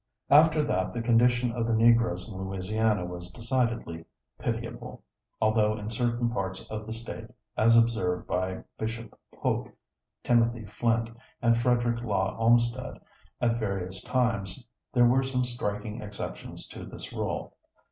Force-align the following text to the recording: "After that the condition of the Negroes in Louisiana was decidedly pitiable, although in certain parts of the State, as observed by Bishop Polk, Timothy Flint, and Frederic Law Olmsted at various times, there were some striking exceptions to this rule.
"After 0.41 0.63
that 0.63 0.93
the 0.93 1.01
condition 1.03 1.51
of 1.51 1.67
the 1.67 1.75
Negroes 1.75 2.27
in 2.27 2.35
Louisiana 2.39 3.05
was 3.05 3.29
decidedly 3.31 4.03
pitiable, 4.39 5.03
although 5.39 5.77
in 5.77 5.91
certain 5.91 6.31
parts 6.31 6.65
of 6.71 6.87
the 6.87 6.91
State, 6.91 7.27
as 7.55 7.77
observed 7.77 8.25
by 8.25 8.63
Bishop 8.79 9.15
Polk, 9.31 9.69
Timothy 10.23 10.65
Flint, 10.65 11.11
and 11.39 11.55
Frederic 11.55 12.01
Law 12.03 12.35
Olmsted 12.39 12.99
at 13.39 13.59
various 13.59 14.01
times, 14.01 14.65
there 14.91 15.05
were 15.05 15.21
some 15.21 15.45
striking 15.45 16.01
exceptions 16.01 16.65
to 16.69 16.83
this 16.83 17.13
rule. 17.13 17.53